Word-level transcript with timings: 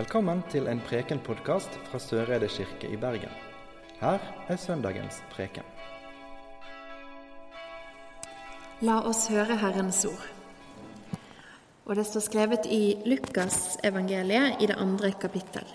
Velkommen 0.00 0.38
til 0.48 0.64
en 0.70 0.78
Preken-podkast 0.80 1.74
fra 1.90 1.98
Søreide 2.00 2.46
kirke 2.48 2.88
i 2.88 2.96
Bergen. 2.96 3.32
Her 4.00 4.22
er 4.48 4.56
søndagens 4.56 5.18
preken. 5.28 5.66
La 8.80 8.94
oss 9.10 9.26
høre 9.28 9.58
Herrens 9.60 9.98
ord. 10.08 10.22
Og 11.84 11.98
det 11.98 12.06
står 12.08 12.24
skrevet 12.24 12.68
i 12.72 12.96
Lukas 13.04 13.76
evangeliet 13.84 14.62
i 14.64 14.70
det 14.70 14.78
andre 14.80 15.10
kapittel. 15.20 15.68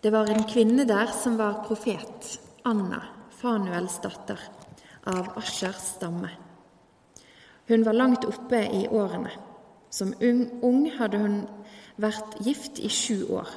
Det 0.00 0.14
var 0.14 0.32
en 0.32 0.46
kvinne 0.48 0.86
der 0.88 1.12
som 1.12 1.36
var 1.36 1.60
profet, 1.66 2.38
Anna, 2.64 3.02
Fanuels 3.36 3.98
datter, 4.00 4.40
av 5.04 5.34
Aschers 5.42 5.90
stamme. 5.98 6.32
Hun 7.68 7.84
var 7.84 8.00
langt 8.00 8.24
oppe 8.24 8.64
i 8.64 8.86
årene. 8.88 9.34
Som 9.96 10.12
ung, 10.20 10.90
hadde 10.98 11.18
hun 11.22 11.36
vært 11.96 12.36
gift 12.44 12.82
i 12.84 12.90
sju 12.92 13.24
år 13.32 13.48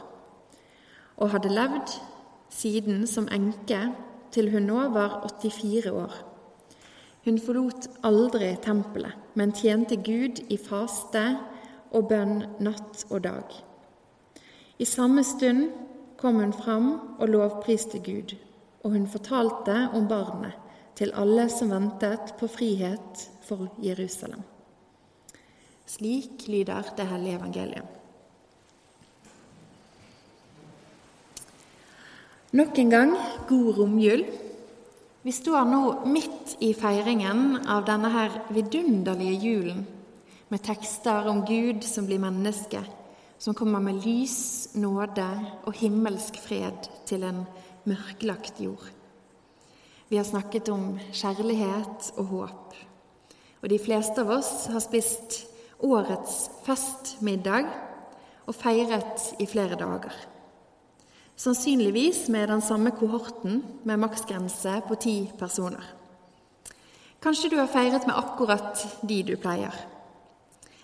og 1.19 1.33
hadde 1.33 1.51
levd 1.51 1.97
siden 2.53 3.01
som 3.11 3.27
enke 3.27 3.79
til 4.31 4.47
hun 4.53 4.69
nå 4.69 4.85
var 4.93 5.17
84 5.27 5.91
år. 5.91 6.13
Hun 7.25 7.39
forlot 7.43 7.89
aldri 8.07 8.53
tempelet, 8.63 9.17
men 9.35 9.51
tjente 9.51 9.97
Gud 9.99 10.39
i 10.47 10.57
faste 10.57 11.23
og 11.91 12.07
bønn 12.07 12.45
natt 12.63 13.03
og 13.09 13.25
dag. 13.25 13.57
I 14.79 14.87
samme 14.87 15.25
stund 15.27 15.67
kom 16.19 16.39
hun 16.39 16.55
fram 16.55 16.93
og 17.19 17.27
lovpriste 17.33 17.99
Gud, 17.99 18.37
og 18.83 18.95
hun 18.95 19.09
fortalte 19.11 19.89
om 19.93 20.07
barnet 20.07 20.55
til 20.95 21.11
alle 21.15 21.49
som 21.51 21.71
ventet 21.71 22.33
på 22.39 22.47
frihet 22.47 23.27
for 23.43 23.67
Jerusalem. 23.83 24.41
Slik 25.89 26.45
lyder 26.47 26.91
det 26.97 27.07
hellige 27.09 27.39
evangeliet. 27.39 27.95
Nok 32.53 32.77
en 32.81 32.89
gang 32.89 33.15
god 33.49 33.77
romjul. 33.77 34.23
Vi 35.21 35.33
står 35.33 35.65
nå 35.69 35.81
midt 36.09 36.55
i 36.65 36.71
feiringen 36.77 37.59
av 37.69 37.83
denne 37.89 38.09
her 38.13 38.37
vidunderlige 38.53 39.35
julen, 39.41 39.81
med 40.49 40.63
tekster 40.65 41.27
om 41.29 41.43
Gud 41.45 41.83
som 41.85 42.07
blir 42.09 42.21
menneske, 42.21 42.81
som 43.37 43.53
kommer 43.57 43.83
med 43.83 44.01
lys, 44.05 44.69
nåde 44.73 45.27
og 45.65 45.77
himmelsk 45.77 46.39
fred 46.41 46.89
til 47.09 47.25
en 47.27 47.43
mørklagt 47.89 48.61
jord. 48.61 48.87
Vi 50.09 50.17
har 50.17 50.25
snakket 50.25 50.69
om 50.73 50.95
kjærlighet 51.13 52.13
og 52.17 52.33
håp, 52.33 52.81
og 53.61 53.69
de 53.69 53.77
fleste 53.81 54.25
av 54.25 54.37
oss 54.39 54.53
har 54.73 54.81
spist 54.81 55.43
årets 55.79 56.49
festmiddag 56.65 57.69
og 58.49 58.55
feiret 58.55 59.29
i 59.39 59.47
flere 59.47 59.77
dager. 59.79 60.13
Sannsynligvis 61.39 62.27
med 62.27 62.49
den 62.51 62.61
samme 62.61 62.91
kohorten 62.91 63.61
med 63.87 64.01
maksgrense 64.01 64.81
på 64.87 64.97
ti 64.99 65.15
personer. 65.39 65.85
Kanskje 67.23 67.51
du 67.51 67.57
har 67.59 67.71
feiret 67.71 68.07
med 68.07 68.15
akkurat 68.15 68.83
de 69.01 69.21
du 69.23 69.35
pleier. 69.39 69.75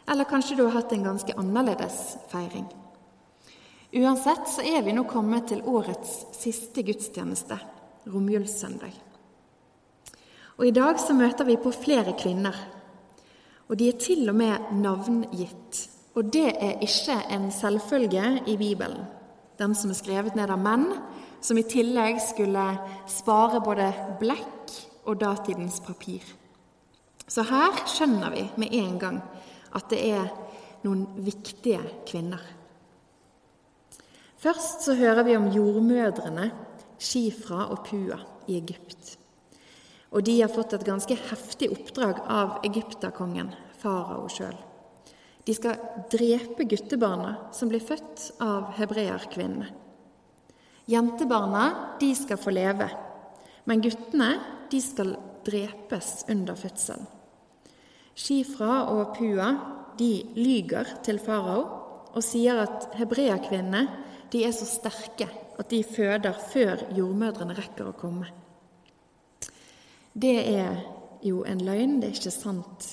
Eller 0.07 0.27
kanskje 0.29 0.55
du 0.55 0.63
har 0.63 0.77
hatt 0.77 0.91
en 0.93 1.03
ganske 1.03 1.35
annerledes 1.39 2.17
feiring. 2.31 2.67
Uansett 3.95 4.47
så 4.51 4.63
er 4.63 4.83
vi 4.83 4.93
nå 4.93 5.05
kommet 5.07 5.47
til 5.49 5.63
årets 5.63 6.25
siste 6.35 6.83
gudstjeneste, 6.83 7.57
romjulssøndag. 8.11 8.91
Og 10.55 10.67
I 10.67 10.73
dag 10.75 10.99
så 10.99 11.15
møter 11.15 11.47
vi 11.47 11.55
på 11.59 11.71
flere 11.75 12.15
kvinner, 12.19 12.55
og 13.69 13.77
de 13.79 13.89
er 13.89 13.99
til 13.99 14.29
og 14.29 14.35
med 14.37 14.71
navngitt. 14.77 15.83
Og 16.15 16.31
det 16.31 16.47
er 16.53 16.81
ikke 16.85 17.17
en 17.33 17.51
selvfølge 17.51 18.25
i 18.47 18.57
Bibelen 18.57 19.05
den 19.59 19.75
som 19.75 19.91
er 19.91 19.99
skrevet 19.99 20.35
ned 20.35 20.51
av 20.51 20.59
menn, 20.61 20.89
som 21.43 21.57
i 21.59 21.67
tillegg 21.67 22.19
skulle 22.23 22.63
spare 23.11 23.61
både 23.63 23.87
blekk 24.19 24.73
og 25.05 25.19
datidens 25.21 25.79
papir. 25.85 26.23
Så 27.27 27.45
her 27.47 27.85
skjønner 27.89 28.33
vi 28.33 28.45
med 28.61 28.73
en 28.75 28.97
gang 29.01 29.21
at 29.75 29.89
det 29.91 30.01
er 30.11 30.29
noen 30.85 31.05
viktige 31.25 31.81
kvinner. 32.07 32.41
Først 34.41 34.85
så 34.85 34.93
hører 34.97 35.25
vi 35.25 35.37
om 35.37 35.49
jordmødrene 35.53 36.51
Shifra 37.01 37.65
og 37.73 37.85
Pua 37.87 38.19
i 38.47 38.59
Egypt. 38.59 39.15
Og 40.13 40.23
de 40.25 40.37
har 40.39 40.53
fått 40.53 40.75
et 40.77 40.85
ganske 40.85 41.17
heftig 41.29 41.71
oppdrag 41.73 42.21
av 42.31 42.59
egypterkongen 42.67 43.49
farao 43.85 44.25
sjøl. 44.31 44.57
De 45.45 45.53
skal 45.53 45.77
drepe 46.09 46.65
guttebarna 46.65 47.35
som 47.53 47.69
blir 47.69 47.83
født 47.85 48.31
av 48.41 48.73
hebreerkvinnene. 48.79 49.69
Jentebarna 50.89 51.97
de 52.01 52.11
skal 52.17 52.37
få 52.37 52.53
leve, 52.53 52.89
men 53.65 53.81
guttene 53.81 54.31
de 54.69 54.81
skal 54.81 55.15
drepes 55.45 56.25
under 56.29 56.57
fødselen. 56.57 57.07
Shifra 58.15 58.85
og 58.93 59.15
Pua 59.17 59.49
de 59.99 60.11
lyger 60.37 60.97
til 61.05 61.19
farao 61.19 61.63
og 62.15 62.23
sier 62.23 62.61
at 62.63 62.89
hebreerkvinnene 62.95 63.83
de 64.31 64.45
er 64.47 64.53
så 64.55 64.67
sterke 64.69 65.27
at 65.59 65.69
de 65.71 65.81
føder 65.83 66.37
før 66.51 66.85
jordmødrene 66.95 67.55
rekker 67.57 67.89
å 67.89 67.97
komme. 67.97 68.29
Det 70.15 70.37
er 70.55 70.79
jo 71.25 71.43
en 71.47 71.61
løgn, 71.65 71.99
det 71.99 72.09
er 72.09 72.19
ikke 72.19 72.33
sant. 72.33 72.87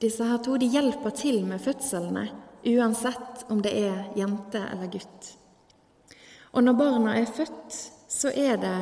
Disse 0.00 0.24
her 0.24 0.38
to 0.40 0.54
de 0.56 0.64
hjelper 0.72 1.12
til 1.12 1.42
med 1.44 1.60
fødslene, 1.60 2.22
uansett 2.64 3.42
om 3.52 3.58
det 3.60 3.74
er 3.76 4.06
jente 4.16 4.62
eller 4.72 4.88
gutt. 4.88 5.26
Og 6.56 6.64
når 6.64 6.78
barna 6.78 7.16
er 7.20 7.28
født, 7.28 7.76
så 8.08 8.32
er 8.32 8.56
det 8.62 8.78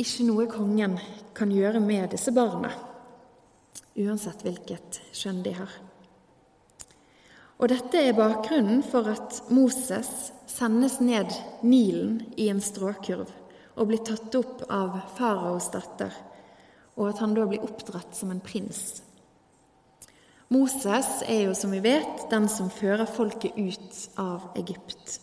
ikke 0.00 0.24
noe 0.30 0.48
kongen 0.48 0.96
kan 1.36 1.52
gjøre 1.52 1.84
med 1.84 2.08
disse 2.16 2.32
barna, 2.32 2.72
uansett 4.00 4.40
hvilket 4.46 5.02
kjønn 5.12 5.44
de 5.44 5.54
har. 5.60 5.76
Og 7.60 7.68
dette 7.68 8.00
er 8.00 8.16
bakgrunnen 8.16 8.80
for 8.82 9.12
at 9.12 9.42
Moses 9.52 10.32
sendes 10.48 11.02
ned 11.04 11.36
Nilen 11.60 12.22
i 12.40 12.48
en 12.48 12.64
stråkurv 12.64 13.28
og 13.76 13.92
blir 13.92 14.00
tatt 14.08 14.40
opp 14.40 14.64
av 14.72 15.02
faraos 15.20 15.68
datter, 15.76 16.16
og 16.96 17.12
at 17.12 17.20
han 17.20 17.36
da 17.36 17.44
blir 17.44 17.60
oppdratt 17.60 18.16
som 18.16 18.32
en 18.32 18.40
prins 18.40 19.02
Moses 20.52 21.22
er 21.24 21.46
jo, 21.46 21.54
som 21.56 21.72
vi 21.72 21.80
vet, 21.80 22.26
den 22.30 22.48
som 22.50 22.68
fører 22.72 23.08
folket 23.08 23.56
ut 23.56 24.00
av 24.20 24.50
Egypt. 24.60 25.18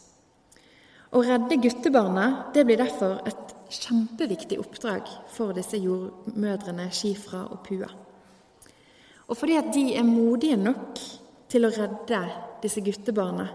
Å 1.13 1.21
redde 1.25 1.59
guttebarna 1.61 2.25
det 2.53 2.63
blir 2.65 2.79
derfor 2.81 3.19
et 3.29 3.53
kjempeviktig 3.69 4.57
oppdrag 4.61 5.09
for 5.29 5.53
disse 5.57 5.77
jordmødrene 5.77 6.87
Shifra 6.93 7.43
og 7.49 7.61
Pua. 7.65 7.89
Og 9.29 9.37
fordi 9.37 9.57
at 9.59 9.69
de 9.73 9.85
er 9.99 10.07
modige 10.07 10.57
nok 10.57 11.01
til 11.49 11.65
å 11.65 11.73
redde 11.73 12.23
disse 12.63 12.81
guttebarna, 12.85 13.45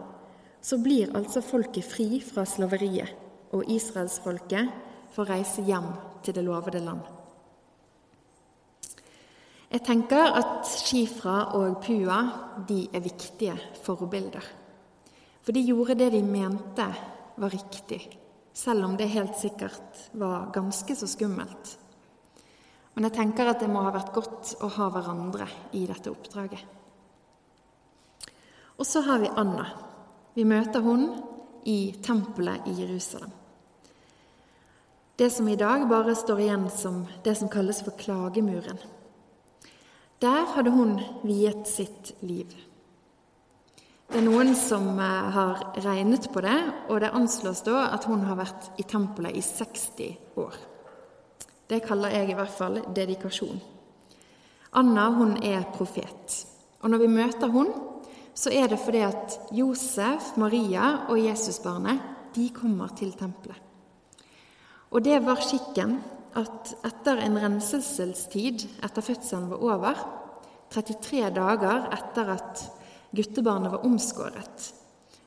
så 0.64 0.78
blir 0.82 1.12
altså 1.16 1.42
folket 1.44 1.86
fri 1.86 2.22
fra 2.24 2.46
slaveriet, 2.48 3.10
og 3.54 3.66
israelsfolket 3.70 4.70
får 5.14 5.30
reise 5.30 5.66
hjem 5.66 5.90
til 6.24 6.38
det 6.38 6.46
lovede 6.46 6.82
land. 6.82 7.13
Jeg 9.74 9.82
tenker 9.82 10.36
at 10.38 10.68
Shifra 10.70 11.56
og 11.58 11.80
Pua 11.82 12.18
de 12.68 12.84
er 12.94 13.02
viktige 13.02 13.56
forbilder. 13.82 14.44
For 15.42 15.50
de 15.50 15.64
gjorde 15.66 15.96
det 15.98 16.12
de 16.14 16.20
mente 16.22 16.86
var 17.42 17.50
riktig, 17.50 17.98
selv 18.54 18.86
om 18.86 18.94
det 18.94 19.10
helt 19.10 19.34
sikkert 19.34 20.04
var 20.14 20.52
ganske 20.54 20.94
så 20.94 21.10
skummelt. 21.10 21.74
Men 22.94 23.08
jeg 23.08 23.16
tenker 23.18 23.50
at 23.50 23.66
det 23.66 23.72
må 23.72 23.82
ha 23.82 23.90
vært 23.90 24.14
godt 24.14 24.54
å 24.62 24.70
ha 24.76 24.90
hverandre 24.94 25.50
i 25.74 25.82
dette 25.90 26.14
oppdraget. 26.14 26.62
Og 28.78 28.86
så 28.86 29.02
har 29.02 29.26
vi 29.26 29.34
Anna. 29.34 29.66
Vi 30.38 30.46
møter 30.46 30.86
hun 30.86 31.08
i 31.66 31.96
tempelet 31.98 32.70
i 32.70 32.78
Jerusalem. 32.78 33.34
Det 35.18 35.32
som 35.34 35.50
i 35.50 35.58
dag 35.58 35.88
bare 35.90 36.14
står 36.14 36.46
igjen 36.46 36.70
som 36.70 37.08
det 37.26 37.34
som 37.42 37.50
kalles 37.50 37.82
for 37.82 37.98
klagemuren. 37.98 38.78
Der 40.24 40.46
hadde 40.54 40.70
hun 40.72 40.94
viet 41.26 41.66
sitt 41.68 42.14
liv. 42.24 42.48
Det 44.08 44.20
er 44.20 44.24
noen 44.24 44.54
som 44.56 44.86
eh, 44.96 45.26
har 45.34 45.58
regnet 45.84 46.30
på 46.32 46.40
det, 46.44 46.54
og 46.88 47.02
det 47.02 47.10
anslås 47.12 47.60
da 47.66 47.90
at 47.92 48.06
hun 48.08 48.22
har 48.24 48.38
vært 48.38 48.70
i 48.80 48.86
tempelet 48.88 49.36
i 49.36 49.42
60 49.44 50.38
år. 50.40 50.56
Det 51.68 51.82
kaller 51.84 52.14
jeg 52.14 52.30
i 52.30 52.38
hvert 52.38 52.56
fall 52.56 52.80
dedikasjon. 52.96 53.60
Anna 54.80 55.10
hun 55.12 55.36
er 55.44 55.66
profet. 55.74 56.38
Og 56.80 56.94
når 56.94 57.04
vi 57.04 57.10
møter 57.18 57.52
hun, 57.52 57.68
så 58.32 58.52
er 58.54 58.70
det 58.70 58.80
fordi 58.80 59.04
at 59.04 59.38
Josef, 59.52 60.32
Maria 60.40 61.04
og 61.12 61.20
Jesusbarnet 61.20 62.00
de 62.34 62.48
kommer 62.54 62.96
til 62.96 63.12
tempelet. 63.18 63.60
Og 64.94 65.04
det 65.04 65.20
var 65.26 65.42
skikken 65.44 65.98
at 66.38 66.74
etter 66.86 67.20
en 67.22 67.38
renselsestid 67.40 68.66
etter 68.84 69.04
fødselen 69.04 69.50
var 69.52 69.64
over, 69.64 70.00
33 70.74 71.28
dager 71.36 71.88
etter 71.94 72.32
at 72.34 72.64
guttebarnet 73.14 73.72
var 73.74 73.86
omskåret, 73.86 74.72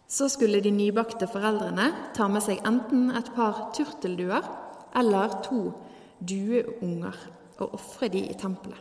Så 0.08 0.30
skulle 0.32 0.62
de 0.64 0.72
nybakte 0.72 1.28
foreldrene 1.28 1.90
ta 2.16 2.30
med 2.32 2.40
seg 2.46 2.62
enten 2.64 3.10
et 3.12 3.28
par 3.36 3.74
turtelduer 3.76 4.46
eller 4.96 5.34
to 5.44 5.74
dueunger 6.24 7.18
og 7.60 7.76
ofre 7.76 8.08
de 8.14 8.22
i 8.30 8.38
tempelet. 8.40 8.80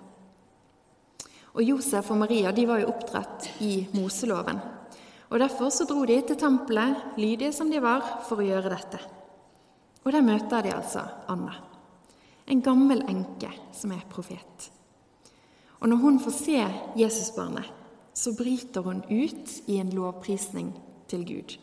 Og 1.56 1.64
Josef 1.64 2.12
og 2.12 2.20
Maria 2.20 2.52
de 2.52 2.67
var 2.69 2.82
jo 2.82 2.93
oppdratt 2.93 3.49
i 3.64 3.88
Moseloven. 3.96 4.61
og 5.31 5.38
Derfor 5.40 5.70
så 5.70 5.87
dro 5.88 6.05
de 6.06 6.20
til 6.23 6.37
tempelet, 6.37 7.17
lydige 7.17 7.52
som 7.52 7.70
de 7.70 7.81
var, 7.82 8.20
for 8.28 8.38
å 8.38 8.46
gjøre 8.46 8.70
dette. 8.70 9.00
Og 10.05 10.12
Der 10.12 10.23
møter 10.23 10.62
de 10.62 10.75
altså 10.76 11.02
Anna, 11.28 11.56
en 12.46 12.62
gammel 12.62 13.02
enke 13.10 13.50
som 13.75 13.93
er 13.93 14.06
profet. 14.10 14.70
Og 15.81 15.88
Når 15.88 15.96
hun 15.96 16.20
får 16.20 16.32
se 16.32 16.60
Jesusbarnet, 16.96 17.66
så 18.14 18.32
bryter 18.32 18.81
hun 18.81 19.02
ut 19.10 19.50
i 19.66 19.76
en 19.78 19.90
lovprisning 19.90 20.72
til 21.08 21.25
Gud. 21.26 21.56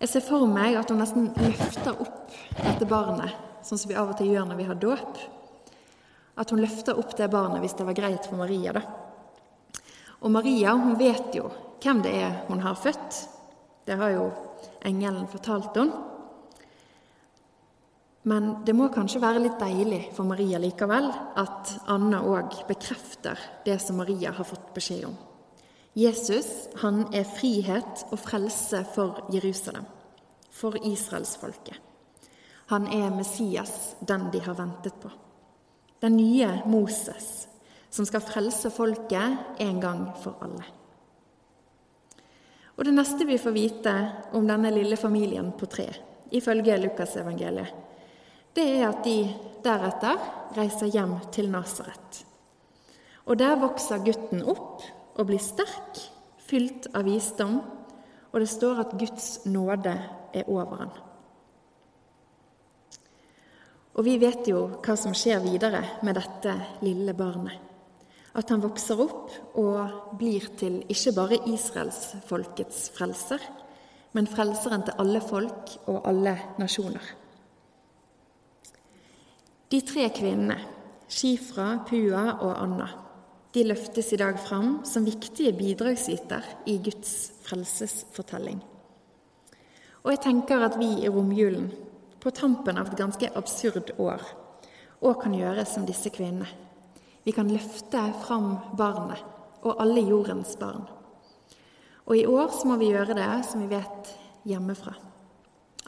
Jeg 0.00 0.08
ser 0.08 0.22
for 0.22 0.46
meg 0.46 0.76
at 0.78 0.90
hun 0.92 1.00
nesten 1.00 1.30
løfter 1.34 1.96
opp 2.04 2.34
dette 2.60 2.86
barnet, 2.86 3.32
sånn 3.66 3.80
som 3.80 3.90
vi 3.90 3.96
av 3.98 4.12
og 4.12 4.18
til 4.18 4.30
gjør 4.30 4.46
når 4.46 4.60
vi 4.60 4.68
har 4.68 4.78
dåp. 4.78 5.18
At 6.36 6.52
hun 6.52 6.60
løfter 6.60 6.98
opp 7.00 7.16
det 7.16 7.30
barnet 7.32 7.64
hvis 7.64 7.74
det 7.78 7.86
var 7.88 7.96
greit 7.98 8.28
for 8.28 8.38
Maria. 8.38 8.76
da. 8.76 8.84
Og 10.20 10.30
Maria 10.30 10.76
hun 10.76 10.98
vet 11.00 11.34
jo 11.34 11.48
hvem 11.82 12.02
det 12.04 12.12
er 12.20 12.44
hun 12.48 12.60
har 12.60 12.76
født. 12.76 13.22
Det 13.86 13.96
har 13.96 14.12
jo 14.14 14.28
engelen 14.84 15.26
fortalt 15.32 15.76
henne. 15.76 16.15
Men 18.26 18.56
det 18.66 18.74
må 18.74 18.88
kanskje 18.90 19.22
være 19.22 19.44
litt 19.44 19.60
deilig 19.60 20.00
for 20.16 20.26
Maria 20.26 20.58
likevel 20.58 21.06
at 21.38 21.70
Anna 21.92 22.24
òg 22.26 22.56
bekrefter 22.66 23.38
det 23.64 23.76
som 23.82 24.00
Maria 24.02 24.32
har 24.34 24.48
fått 24.48 24.72
beskjed 24.74 25.04
om. 25.06 25.14
Jesus 25.96 26.48
han 26.82 27.04
er 27.14 27.28
frihet 27.36 28.02
og 28.10 28.18
frelse 28.18 28.82
for 28.96 29.30
Jerusalem, 29.32 29.86
for 30.50 30.74
israelsfolket. 30.76 31.78
Han 32.74 32.90
er 32.90 33.14
Messias, 33.14 33.94
den 34.02 34.26
de 34.34 34.42
har 34.42 34.58
ventet 34.58 34.98
på. 35.00 35.12
Den 36.02 36.18
nye 36.18 36.50
Moses, 36.66 37.46
som 37.90 38.04
skal 38.10 38.26
frelse 38.26 38.74
folket 38.74 39.62
en 39.62 39.80
gang 39.80 40.02
for 40.18 40.42
alle. 40.42 40.66
Og 42.76 42.84
Det 42.84 42.92
neste 42.92 43.24
vi 43.24 43.38
får 43.38 43.54
vite 43.54 43.96
om 44.36 44.50
denne 44.50 44.74
lille 44.74 44.98
familien 45.00 45.54
på 45.56 45.70
tre, 45.70 45.86
ifølge 46.34 46.76
Lukasevangeliet, 46.82 47.86
det 48.56 48.66
er 48.78 48.88
at 48.88 49.04
de 49.04 49.18
deretter 49.64 50.20
reiser 50.56 50.90
hjem 50.92 51.16
til 51.34 51.50
Nasaret. 51.52 52.22
Og 53.26 53.38
der 53.38 53.58
vokser 53.60 54.04
gutten 54.06 54.44
opp 54.46 54.84
og 55.16 55.26
blir 55.28 55.42
sterk, 55.42 55.98
fylt 56.46 56.88
av 56.94 57.08
visdom, 57.08 57.58
og 58.30 58.40
det 58.40 58.48
står 58.50 58.82
at 58.84 58.94
Guds 59.00 59.28
nåde 59.48 59.94
er 60.36 60.48
over 60.48 60.82
han. 60.84 60.94
Og 63.96 64.04
vi 64.04 64.18
vet 64.20 64.44
jo 64.48 64.66
hva 64.84 64.96
som 65.00 65.16
skjer 65.16 65.40
videre 65.44 65.80
med 66.04 66.18
dette 66.18 66.52
lille 66.84 67.16
barnet. 67.16 67.62
At 68.36 68.50
han 68.52 68.60
vokser 68.60 69.00
opp 69.00 69.32
og 69.56 70.16
blir 70.20 70.50
til 70.60 70.82
ikke 70.92 71.14
bare 71.16 71.38
israelsfolkets 71.48 72.90
frelser, 72.92 73.40
men 74.12 74.28
frelseren 74.28 74.84
til 74.84 75.00
alle 75.00 75.22
folk 75.24 75.78
og 75.88 76.04
alle 76.08 76.36
nasjoner. 76.60 77.25
De 79.66 79.80
tre 79.82 80.04
kvinnene, 80.14 80.60
Shifra, 81.10 81.80
Pua 81.88 82.36
og 82.36 82.52
Anna, 82.54 82.86
de 83.50 83.64
løftes 83.66 84.12
i 84.14 84.18
dag 84.20 84.38
fram 84.38 84.84
som 84.86 85.02
viktige 85.02 85.50
bidragsyter 85.58 86.46
i 86.70 86.76
Guds 86.86 87.32
frelsesfortelling. 87.42 88.60
Og 90.04 90.12
jeg 90.12 90.22
tenker 90.22 90.62
at 90.62 90.78
vi 90.78 90.92
i 91.02 91.10
romjulen, 91.10 91.66
på 92.22 92.30
tampen 92.30 92.78
av 92.78 92.92
et 92.92 92.98
ganske 93.00 93.32
absurd 93.34 93.90
år, 93.98 94.22
òg 95.02 95.18
kan 95.24 95.34
gjøre 95.34 95.66
som 95.66 95.86
disse 95.88 96.14
kvinnene. 96.14 96.46
Vi 97.26 97.34
kan 97.34 97.50
løfte 97.50 98.06
fram 98.22 98.52
barnet 98.78 99.66
og 99.66 99.82
alle 99.82 100.06
jordens 100.06 100.54
barn. 100.62 100.86
Og 102.06 102.14
i 102.14 102.26
år 102.30 102.54
så 102.54 102.70
må 102.70 102.78
vi 102.78 102.94
gjøre 102.94 103.18
det 103.18 103.30
som 103.50 103.66
vi 103.66 103.74
vet 103.74 104.14
hjemmefra, 104.46 104.94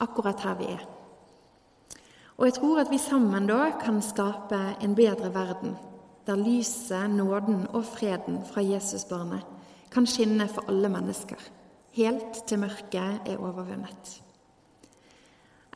akkurat 0.02 0.42
her 0.42 0.58
vi 0.58 0.72
er. 0.74 0.88
Og 2.38 2.46
jeg 2.46 2.54
tror 2.54 2.80
at 2.84 2.90
vi 2.90 3.00
sammen 3.02 3.48
da 3.50 3.72
kan 3.82 3.98
skape 4.04 4.60
en 4.82 4.94
bedre 4.94 5.32
verden, 5.34 5.74
der 6.26 6.38
lyset, 6.38 7.10
nåden 7.10 7.64
og 7.74 7.84
freden 7.84 8.44
fra 8.46 8.62
Jesusbarnet 8.62 9.42
kan 9.90 10.06
skinne 10.06 10.46
for 10.48 10.68
alle 10.68 10.88
mennesker, 10.92 11.40
helt 11.96 12.44
til 12.46 12.60
mørket 12.62 13.26
er 13.26 13.40
overvunnet. 13.40 14.20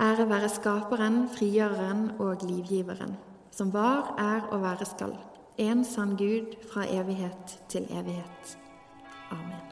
Ære 0.00 0.28
være 0.28 0.48
Skaperen, 0.48 1.28
Frigjøreren 1.28 2.10
og 2.18 2.46
Livgiveren, 2.46 3.16
som 3.50 3.72
var, 3.72 4.14
er 4.18 4.48
og 4.52 4.62
være 4.62 4.86
skal, 4.86 5.16
en 5.58 5.84
sann 5.84 6.16
Gud 6.16 6.56
fra 6.72 6.86
evighet 6.88 7.58
til 7.68 7.90
evighet. 7.90 8.58
Amen. 9.30 9.71